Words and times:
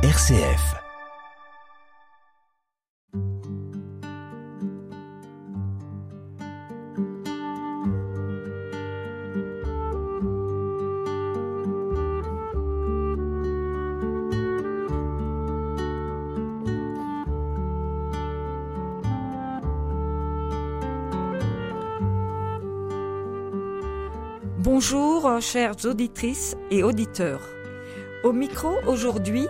RCF. 0.00 0.76
Bonjour, 24.58 25.40
chères 25.40 25.74
auditrices 25.84 26.56
et 26.70 26.84
auditeurs. 26.84 27.40
Au 28.22 28.32
micro 28.32 28.76
aujourd'hui, 28.86 29.48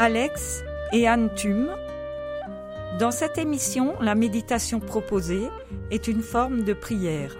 Alex 0.00 0.64
et 0.94 1.06
Anne 1.06 1.28
Thum. 1.34 1.68
Dans 2.98 3.10
cette 3.10 3.36
émission, 3.36 4.00
la 4.00 4.14
méditation 4.14 4.80
proposée 4.80 5.46
est 5.90 6.08
une 6.08 6.22
forme 6.22 6.62
de 6.62 6.72
prière. 6.72 7.36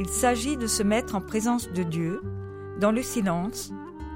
Il 0.00 0.08
s'agit 0.08 0.56
de 0.56 0.66
se 0.66 0.82
mettre 0.82 1.14
en 1.14 1.20
présence 1.20 1.70
de 1.70 1.84
Dieu, 1.84 2.20
dans 2.80 2.90
le 2.90 3.00
silence, 3.00 3.70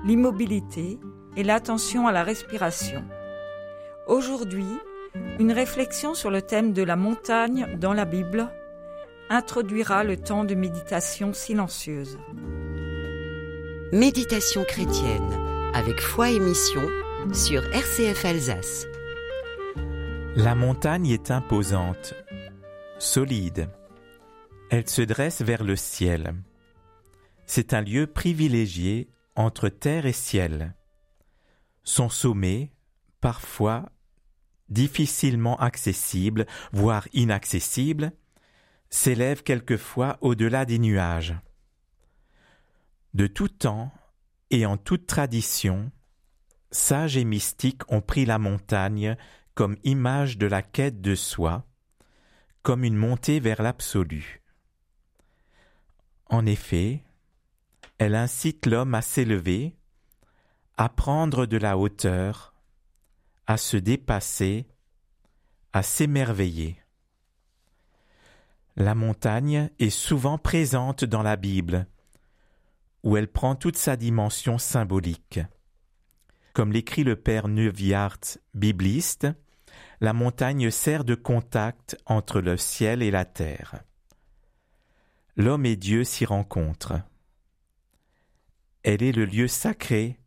l'immobilité 0.04 0.98
et 1.36 1.44
l'attention 1.44 2.08
à 2.08 2.12
la 2.12 2.24
respiration. 2.24 3.04
Aujourd'hui, 4.08 4.66
une 5.38 5.52
réflexion 5.52 6.14
sur 6.14 6.32
le 6.32 6.42
thème 6.42 6.72
de 6.72 6.82
la 6.82 6.96
montagne 6.96 7.78
dans 7.78 7.92
la 7.92 8.06
Bible 8.06 8.48
introduira 9.30 10.02
le 10.02 10.16
temps 10.16 10.42
de 10.42 10.56
méditation 10.56 11.32
silencieuse. 11.32 12.18
Méditation 13.92 14.64
chrétienne 14.64 15.30
avec 15.74 16.00
foi 16.00 16.30
et 16.30 16.40
mission 16.40 16.82
sur 17.30 17.62
RCF 17.72 18.24
Alsace. 18.24 18.86
La 20.34 20.55
montagne 20.55 21.06
est 21.06 21.30
imposante, 21.30 22.14
solide. 22.98 23.70
Elle 24.70 24.88
se 24.88 25.02
dresse 25.02 25.41
vers 25.41 25.62
le 25.62 25.77
ciel. 25.77 26.34
C'est 27.47 27.72
un 27.72 27.80
lieu 27.80 28.06
privilégié 28.06 29.08
entre 29.36 29.69
terre 29.69 30.05
et 30.05 30.12
ciel. 30.12 30.74
Son 31.84 32.08
sommet, 32.08 32.72
parfois 33.20 33.88
difficilement 34.69 35.56
accessible, 35.58 36.47
voire 36.72 37.06
inaccessible, 37.12 38.12
s'élève 38.91 39.42
quelquefois 39.42 40.19
au-delà 40.20 40.64
des 40.64 40.78
nuages. 40.78 41.34
De 43.14 43.27
tout 43.27 43.48
temps 43.48 43.92
et 44.50 44.66
en 44.66 44.77
toute 44.77 45.06
tradition, 45.06 45.91
sages 46.73 47.17
et 47.17 47.25
mystiques 47.25 47.83
ont 47.92 48.01
pris 48.01 48.25
la 48.25 48.39
montagne 48.39 49.17
comme 49.55 49.77
image 49.84 50.39
de 50.39 50.47
la 50.47 50.62
quête 50.62 51.01
de 51.01 51.15
soi, 51.15 51.65
comme 52.62 52.84
une 52.84 52.97
montée 52.97 53.41
vers 53.41 53.62
l'absolu. 53.62 54.42
En 56.27 56.47
effet, 56.47 57.05
elle 57.98 58.15
incite 58.15 58.67
l'homme 58.67 58.95
à 58.95 59.03
s'élever, 59.03 59.77
à 60.77 60.89
prendre 60.89 61.47
de 61.47 61.59
la 61.59 61.77
hauteur, 61.77 62.55
à 63.47 63.56
se 63.56 63.77
dépasser, 63.77 64.67
à 65.73 65.83
s'émerveiller. 65.83 66.83
La 68.77 68.95
montagne 68.95 69.70
est 69.78 69.91
souvent 69.91 70.39
présente 70.39 71.05
dans 71.05 71.23
la 71.23 71.37
Bible, 71.37 71.87
où 73.03 73.17
elle 73.17 73.28
prend 73.28 73.55
toute 73.55 73.77
sa 73.77 73.97
dimension 73.97 74.56
symbolique. 74.56 75.41
Comme 76.53 76.72
l'écrit 76.72 77.03
le 77.03 77.17
père 77.17 77.48
Neuviart, 77.48 78.19
bibliste, 78.53 79.27
la 80.00 80.12
montagne 80.12 80.70
sert 80.70 81.05
de 81.05 81.14
contact 81.14 81.97
entre 82.05 82.41
le 82.41 82.59
ciel 82.59 83.03
et 83.03 83.11
la 83.11 83.25
terre. 83.25 83.82
L'homme 85.37 85.65
et 85.65 85.76
Dieu 85.76 86.04
s'y 86.04 86.26
rencontrent. 86.26 87.00
Elle 88.82 89.03
est 89.03 89.12
le 89.12 89.25
lieu 89.25 89.49
sacré 89.49 90.19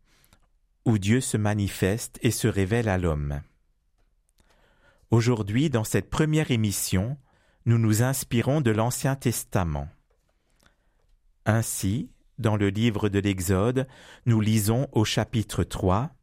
où 0.84 0.98
Dieu 0.98 1.20
se 1.20 1.36
manifeste 1.36 2.18
et 2.22 2.30
se 2.32 2.48
révèle 2.48 2.88
à 2.88 2.98
l'homme. 2.98 3.40
Aujourd'hui, 5.10 5.70
dans 5.70 5.84
cette 5.84 6.10
première 6.10 6.50
émission, 6.50 7.16
nous 7.66 7.78
nous 7.78 8.02
inspirons 8.02 8.60
de 8.60 8.72
l'Ancien 8.72 9.14
Testament. 9.14 9.88
Ainsi, 11.44 12.10
dans 12.38 12.56
le 12.56 12.68
livre 12.68 13.08
de 13.08 13.20
l'Exode, 13.20 13.86
nous 14.24 14.40
lisons 14.40 14.88
au 14.92 15.04
chapitre 15.04 15.62
3 15.62 16.15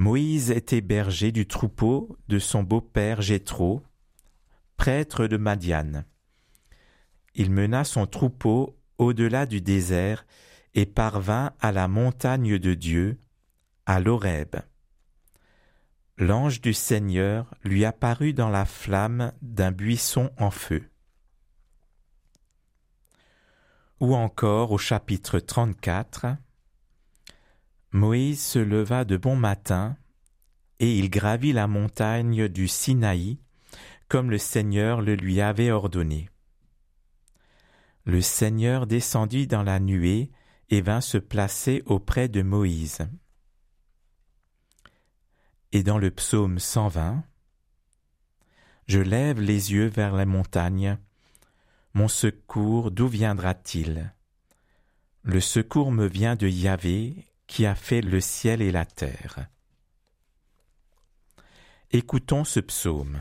Moïse 0.00 0.50
était 0.50 0.80
berger 0.80 1.30
du 1.30 1.46
troupeau 1.46 2.16
de 2.28 2.38
son 2.38 2.62
beau-père 2.62 3.22
Jéthro, 3.22 3.82
prêtre 4.76 5.26
de 5.26 5.36
Madiane. 5.36 6.04
Il 7.34 7.50
mena 7.50 7.84
son 7.84 8.06
troupeau 8.06 8.76
au-delà 8.98 9.46
du 9.46 9.60
désert 9.60 10.26
et 10.74 10.86
parvint 10.86 11.52
à 11.60 11.70
la 11.70 11.86
montagne 11.86 12.58
de 12.58 12.74
Dieu, 12.74 13.20
à 13.86 14.00
l'Horeb 14.00 14.56
l'ange 16.20 16.60
du 16.60 16.74
Seigneur 16.74 17.54
lui 17.64 17.84
apparut 17.84 18.34
dans 18.34 18.50
la 18.50 18.66
flamme 18.66 19.32
d'un 19.40 19.72
buisson 19.72 20.30
en 20.38 20.50
feu. 20.50 20.88
Ou 24.00 24.14
encore 24.14 24.70
au 24.72 24.78
chapitre 24.78 25.38
34, 25.38 26.26
Moïse 27.92 28.40
se 28.40 28.58
leva 28.58 29.04
de 29.04 29.16
bon 29.16 29.36
matin 29.36 29.96
et 30.78 30.98
il 30.98 31.10
gravit 31.10 31.52
la 31.52 31.66
montagne 31.66 32.48
du 32.48 32.68
Sinaï 32.68 33.38
comme 34.10 34.30
le 34.30 34.38
Seigneur 34.38 35.02
le 35.02 35.14
lui 35.14 35.40
avait 35.40 35.70
ordonné. 35.70 36.28
Le 38.04 38.20
Seigneur 38.20 38.88
descendit 38.88 39.46
dans 39.46 39.62
la 39.62 39.78
nuée 39.78 40.32
et 40.68 40.80
vint 40.80 41.00
se 41.00 41.16
placer 41.16 41.82
auprès 41.86 42.28
de 42.28 42.42
Moïse. 42.42 43.08
Et 45.70 45.84
dans 45.84 45.98
le 45.98 46.10
psaume 46.10 46.58
120, 46.58 47.22
Je 48.88 48.98
lève 48.98 49.40
les 49.40 49.72
yeux 49.72 49.86
vers 49.86 50.12
la 50.12 50.26
montagne. 50.26 50.98
Mon 51.94 52.08
secours, 52.08 52.90
d'où 52.90 53.06
viendra-t-il? 53.06 54.12
Le 55.22 55.40
secours 55.40 55.92
me 55.92 56.06
vient 56.06 56.34
de 56.34 56.48
Yahvé, 56.48 57.29
qui 57.50 57.66
a 57.66 57.74
fait 57.74 58.00
le 58.00 58.20
ciel 58.20 58.62
et 58.62 58.70
la 58.70 58.84
terre. 58.84 59.48
Écoutons 61.90 62.44
ce 62.44 62.60
psaume. 62.60 63.20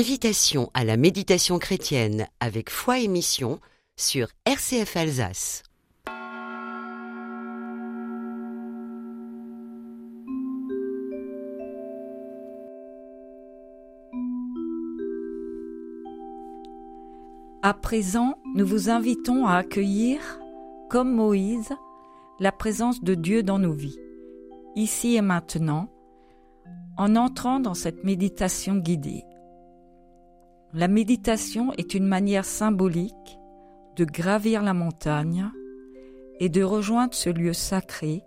Invitation 0.00 0.70
à 0.74 0.84
la 0.84 0.96
méditation 0.96 1.58
chrétienne 1.58 2.28
avec 2.38 2.70
foi 2.70 3.00
et 3.00 3.08
mission 3.08 3.58
sur 3.96 4.28
RCF 4.44 4.96
Alsace. 4.96 5.64
À 17.64 17.74
présent, 17.74 18.38
nous 18.54 18.64
vous 18.64 18.90
invitons 18.90 19.48
à 19.48 19.56
accueillir, 19.56 20.20
comme 20.90 21.12
Moïse, 21.12 21.72
la 22.38 22.52
présence 22.52 23.02
de 23.02 23.16
Dieu 23.16 23.42
dans 23.42 23.58
nos 23.58 23.72
vies, 23.72 23.98
ici 24.76 25.16
et 25.16 25.22
maintenant, 25.22 25.88
en 26.96 27.16
entrant 27.16 27.58
dans 27.58 27.74
cette 27.74 28.04
méditation 28.04 28.76
guidée. 28.76 29.24
La 30.74 30.86
méditation 30.86 31.72
est 31.78 31.94
une 31.94 32.06
manière 32.06 32.44
symbolique 32.44 33.38
de 33.96 34.04
gravir 34.04 34.62
la 34.62 34.74
montagne 34.74 35.50
et 36.40 36.50
de 36.50 36.62
rejoindre 36.62 37.14
ce 37.14 37.30
lieu 37.30 37.54
sacré 37.54 38.22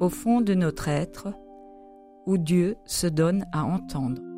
au 0.00 0.08
fond 0.08 0.40
de 0.40 0.54
notre 0.54 0.88
être 0.88 1.28
où 2.26 2.38
Dieu 2.38 2.76
se 2.86 3.06
donne 3.06 3.46
à 3.52 3.64
entendre. 3.64 4.33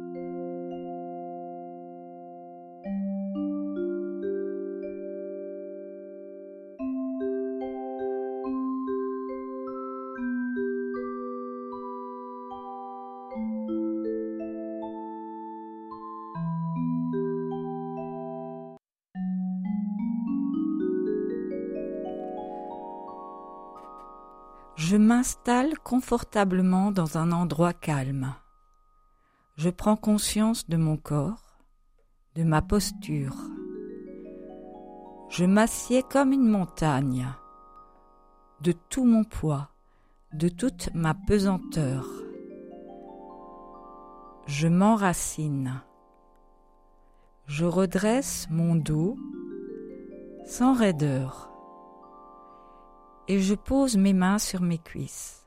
Je 24.88 24.96
m'installe 24.96 25.76
confortablement 25.80 26.92
dans 26.92 27.18
un 27.18 27.32
endroit 27.32 27.72
calme. 27.72 28.36
Je 29.56 29.68
prends 29.68 29.96
conscience 29.96 30.68
de 30.68 30.76
mon 30.76 30.96
corps, 30.96 31.58
de 32.36 32.44
ma 32.44 32.62
posture. 32.62 33.34
Je 35.28 35.44
m'assieds 35.44 36.04
comme 36.04 36.32
une 36.32 36.48
montagne, 36.48 37.26
de 38.60 38.70
tout 38.70 39.04
mon 39.04 39.24
poids, 39.24 39.70
de 40.32 40.48
toute 40.48 40.94
ma 40.94 41.14
pesanteur. 41.14 42.06
Je 44.46 44.68
m'enracine. 44.68 45.82
Je 47.46 47.64
redresse 47.64 48.46
mon 48.50 48.76
dos 48.76 49.16
sans 50.46 50.74
raideur 50.74 51.55
et 53.28 53.40
je 53.40 53.54
pose 53.54 53.96
mes 53.96 54.12
mains 54.12 54.38
sur 54.38 54.60
mes 54.60 54.78
cuisses. 54.78 55.46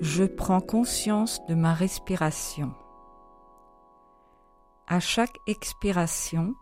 Je 0.00 0.24
prends 0.24 0.60
conscience 0.60 1.40
de 1.48 1.54
ma 1.54 1.72
respiration. 1.72 2.74
À 4.86 5.00
chaque 5.00 5.38
expiration, 5.46 6.54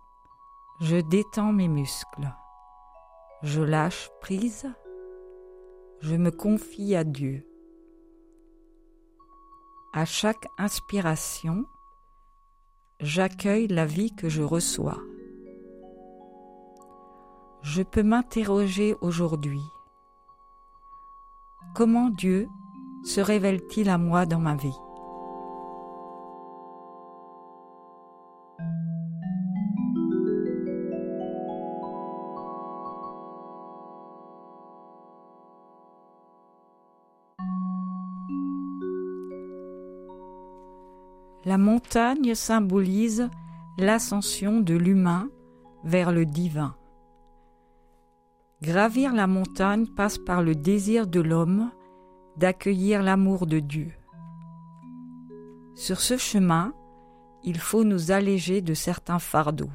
je 0.80 0.96
détends 0.96 1.52
mes 1.52 1.68
muscles. 1.68 2.32
Je 3.42 3.60
lâche 3.60 4.10
prise 4.20 4.72
je 6.02 6.16
me 6.16 6.32
confie 6.32 6.96
à 6.96 7.04
Dieu. 7.04 7.46
À 9.92 10.04
chaque 10.04 10.48
inspiration, 10.58 11.64
j'accueille 12.98 13.68
la 13.68 13.86
vie 13.86 14.12
que 14.14 14.28
je 14.28 14.42
reçois. 14.42 14.98
Je 17.62 17.84
peux 17.84 18.02
m'interroger 18.02 18.96
aujourd'hui. 19.00 19.62
Comment 21.76 22.10
Dieu 22.10 22.48
se 23.04 23.20
révèle-t-il 23.20 23.88
à 23.88 23.96
moi 23.96 24.26
dans 24.26 24.40
ma 24.40 24.56
vie? 24.56 24.76
Montagne 41.82 42.34
symbolise 42.36 43.28
l'ascension 43.76 44.60
de 44.60 44.74
l'humain 44.74 45.28
vers 45.82 46.12
le 46.12 46.24
divin. 46.24 46.76
Gravir 48.62 49.12
la 49.12 49.26
montagne 49.26 49.86
passe 49.86 50.16
par 50.16 50.42
le 50.42 50.54
désir 50.54 51.08
de 51.08 51.20
l'homme 51.20 51.70
d'accueillir 52.36 53.02
l'amour 53.02 53.46
de 53.46 53.58
Dieu. 53.58 53.92
Sur 55.74 56.00
ce 56.00 56.16
chemin, 56.16 56.72
il 57.42 57.58
faut 57.58 57.82
nous 57.82 58.12
alléger 58.12 58.62
de 58.62 58.74
certains 58.74 59.18
fardeaux. 59.18 59.72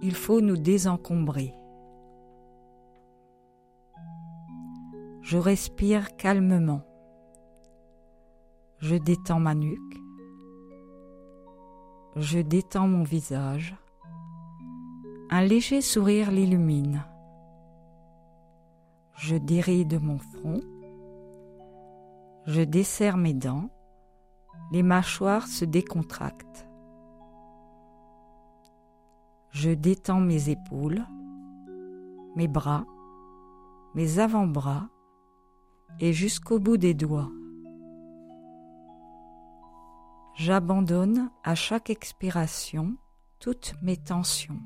Il 0.00 0.14
faut 0.14 0.40
nous 0.40 0.56
désencombrer. 0.56 1.52
Je 5.20 5.36
respire 5.36 6.16
calmement. 6.16 6.82
Je 8.78 8.96
détends 8.96 9.40
ma 9.40 9.54
nuque 9.54 9.99
je 12.16 12.40
détends 12.40 12.88
mon 12.88 13.02
visage. 13.02 13.76
Un 15.30 15.42
léger 15.42 15.80
sourire 15.80 16.30
l'illumine. 16.30 17.04
Je 19.16 19.36
déride 19.36 20.02
mon 20.02 20.18
front. 20.18 20.60
Je 22.46 22.62
desserre 22.62 23.16
mes 23.16 23.34
dents. 23.34 23.70
Les 24.72 24.82
mâchoires 24.82 25.46
se 25.46 25.64
décontractent. 25.64 26.66
Je 29.50 29.70
détends 29.70 30.20
mes 30.20 30.48
épaules, 30.48 31.04
mes 32.36 32.48
bras, 32.48 32.84
mes 33.94 34.18
avant-bras 34.18 34.88
et 35.98 36.12
jusqu'au 36.12 36.58
bout 36.58 36.76
des 36.76 36.94
doigts. 36.94 37.30
J'abandonne 40.34 41.30
à 41.44 41.54
chaque 41.54 41.90
expiration 41.90 42.96
toutes 43.40 43.74
mes 43.82 43.96
tensions. 43.96 44.58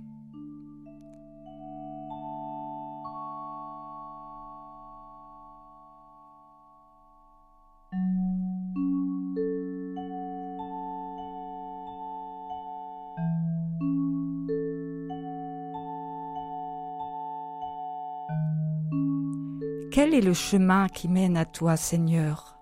Quel 19.95 20.13
est 20.13 20.21
le 20.21 20.35
chemin 20.35 20.89
qui 20.89 21.09
mène 21.09 21.37
à 21.37 21.45
toi, 21.45 21.77
Seigneur? 21.77 22.54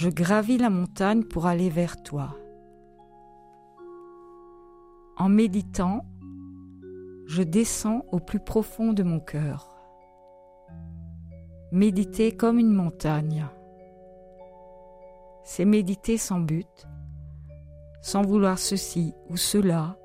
Je 0.00 0.08
gravis 0.08 0.56
la 0.56 0.70
montagne 0.70 1.24
pour 1.24 1.44
aller 1.44 1.68
vers 1.68 2.02
toi. 2.02 2.34
En 5.18 5.28
méditant, 5.28 6.06
je 7.26 7.42
descends 7.42 8.06
au 8.10 8.18
plus 8.18 8.40
profond 8.40 8.94
de 8.94 9.02
mon 9.02 9.20
cœur. 9.20 9.68
Méditer 11.70 12.34
comme 12.34 12.58
une 12.58 12.72
montagne. 12.72 13.46
C'est 15.44 15.66
méditer 15.66 16.16
sans 16.16 16.40
but, 16.40 16.88
sans 18.00 18.22
vouloir 18.22 18.58
ceci 18.58 19.12
ou 19.28 19.36
cela, 19.36 19.98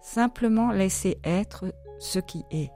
simplement 0.00 0.70
laisser 0.70 1.18
être 1.24 1.64
ce 1.98 2.20
qui 2.20 2.44
est. 2.52 2.70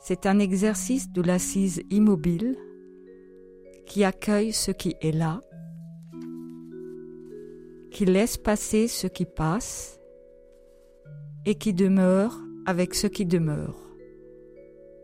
C'est 0.00 0.26
un 0.26 0.40
exercice 0.40 1.12
de 1.12 1.22
l'assise 1.22 1.84
immobile 1.90 2.56
qui 3.86 4.04
accueille 4.04 4.52
ce 4.52 4.70
qui 4.70 4.96
est 5.00 5.12
là, 5.12 5.40
qui 7.90 8.04
laisse 8.04 8.36
passer 8.36 8.88
ce 8.88 9.06
qui 9.06 9.24
passe 9.24 10.00
et 11.46 11.54
qui 11.54 11.74
demeure 11.74 12.38
avec 12.66 12.94
ce 12.94 13.06
qui 13.06 13.26
demeure, 13.26 13.76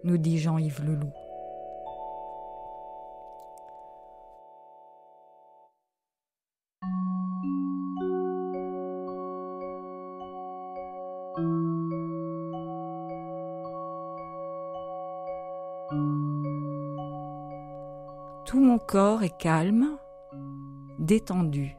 nous 0.04 0.18
dit 0.18 0.38
Jean-Yves 0.38 0.82
Leloup. 0.84 1.19
Tout 18.46 18.60
mon 18.60 18.78
corps 18.78 19.22
est 19.22 19.36
calme, 19.38 19.98
détendu. 20.98 21.76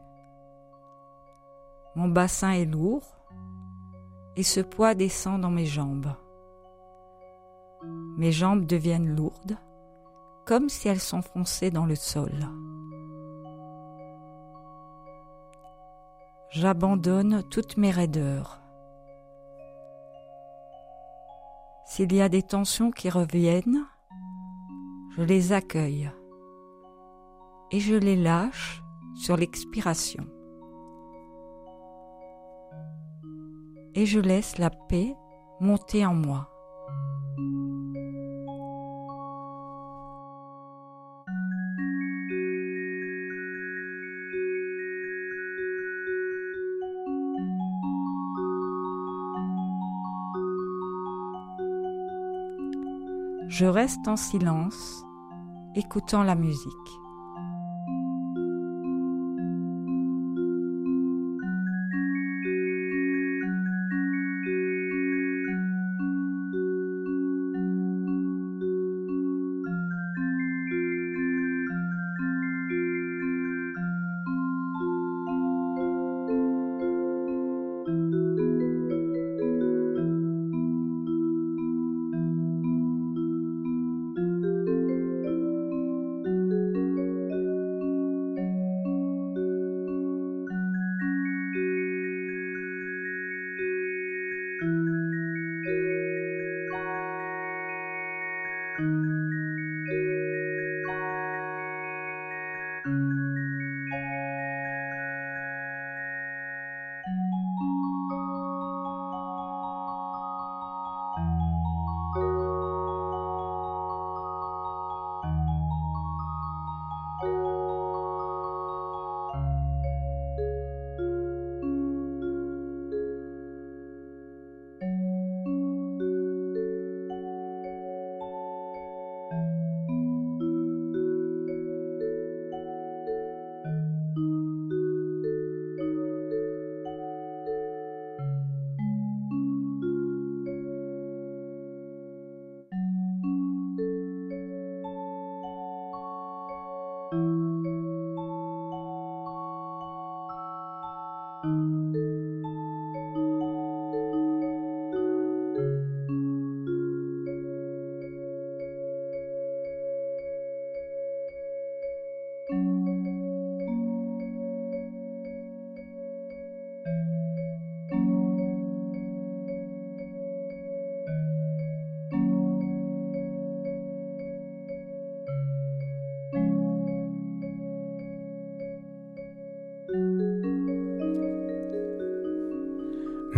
Mon 1.95 2.07
bassin 2.07 2.51
est 2.51 2.65
lourd 2.65 3.03
et 4.35 4.43
ce 4.43 4.61
poids 4.61 4.95
descend 4.95 5.41
dans 5.41 5.49
mes 5.49 5.65
jambes. 5.65 6.13
Mes 8.17 8.31
jambes 8.31 8.65
deviennent 8.65 9.15
lourdes, 9.15 9.57
comme 10.45 10.69
si 10.69 10.87
elles 10.87 11.01
s'enfonçaient 11.01 11.71
dans 11.71 11.85
le 11.85 11.95
sol. 11.95 12.31
J'abandonne 16.49 17.43
toutes 17.49 17.77
mes 17.77 17.91
raideurs. 17.91 18.59
S'il 21.85 22.13
y 22.13 22.21
a 22.21 22.29
des 22.29 22.43
tensions 22.43 22.91
qui 22.91 23.09
reviennent, 23.09 23.85
je 25.17 25.23
les 25.23 25.51
accueille 25.51 26.11
et 27.71 27.79
je 27.79 27.95
les 27.95 28.15
lâche 28.15 28.83
sur 29.15 29.37
l'expiration. 29.37 30.25
Et 33.95 34.05
je 34.05 34.19
laisse 34.19 34.57
la 34.57 34.69
paix 34.69 35.15
monter 35.59 36.05
en 36.05 36.13
moi. 36.13 36.47
Je 53.47 53.65
reste 53.65 54.07
en 54.07 54.15
silence, 54.15 55.05
écoutant 55.75 56.23
la 56.23 56.35
musique. 56.35 57.00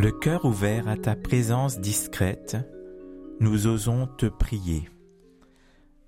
Le 0.04 0.12
cœur 0.12 0.44
ouvert 0.44 0.90
à 0.90 0.98
ta 0.98 1.16
présence 1.16 1.80
discrète, 1.80 2.58
nous 3.40 3.68
osons 3.68 4.06
te 4.06 4.26
prier. 4.26 4.90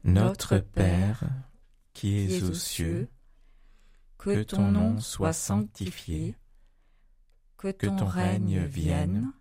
Notre 0.04 0.58
Père, 0.58 1.24
qui 1.94 2.18
es 2.18 2.44
aux 2.44 2.54
cieux, 2.54 3.08
que 4.18 4.44
ton 4.44 4.70
nom 4.70 5.00
soit 5.00 5.32
sanctifié, 5.32 6.36
que 7.56 7.70
ton 7.70 8.06
règne 8.06 8.66
vienne, 8.66 9.32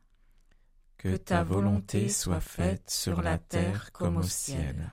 que 0.98 1.16
ta 1.16 1.42
volonté 1.42 2.08
soit 2.08 2.38
faite 2.38 2.88
sur 2.88 3.22
la 3.22 3.38
terre 3.38 3.90
comme 3.90 4.18
au 4.18 4.22
ciel. 4.22 4.92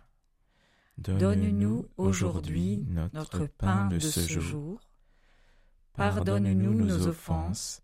Donne-nous 0.97 1.85
aujourd'hui 1.97 2.83
notre 2.89 3.45
pain 3.45 3.89
de 3.89 3.99
ce 3.99 4.39
jour. 4.39 4.81
Pardonne-nous 5.93 6.73
nos 6.73 7.05
offenses 7.05 7.83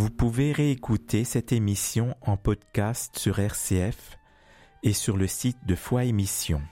Vous 0.00 0.08
pouvez 0.08 0.52
réécouter 0.52 1.24
cette 1.24 1.52
émission 1.52 2.16
en 2.22 2.38
podcast 2.38 3.18
sur 3.18 3.38
RCF 3.38 4.16
et 4.82 4.94
sur 4.94 5.18
le 5.18 5.26
site 5.26 5.58
de 5.66 5.74
Foi 5.74 6.04
Émission. 6.04 6.62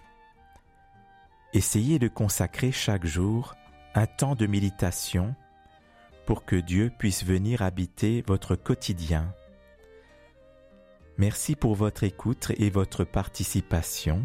Essayez 1.52 1.98
de 1.98 2.08
consacrer 2.08 2.72
chaque 2.72 3.04
jour 3.04 3.54
un 3.94 4.06
temps 4.06 4.34
de 4.34 4.46
méditation 4.46 5.34
pour 6.24 6.46
que 6.46 6.56
Dieu 6.56 6.90
puisse 6.98 7.22
venir 7.22 7.60
habiter 7.60 8.24
votre 8.26 8.56
quotidien. 8.56 9.34
Merci 11.18 11.54
pour 11.54 11.74
votre 11.74 12.04
écoute 12.04 12.52
et 12.56 12.70
votre 12.70 13.04
participation. 13.04 14.24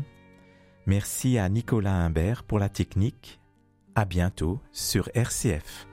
Merci 0.85 1.37
à 1.37 1.49
Nicolas 1.49 1.95
Imbert 1.95 2.43
pour 2.43 2.57
la 2.57 2.69
technique. 2.69 3.41
À 3.95 4.05
bientôt 4.05 4.61
sur 4.71 5.09
RCF. 5.13 5.87